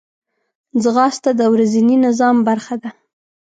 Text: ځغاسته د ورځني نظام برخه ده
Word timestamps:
ځغاسته 0.83 1.29
د 1.39 1.41
ورځني 1.53 1.95
نظام 2.05 2.35
برخه 2.47 2.75
ده 2.81 2.89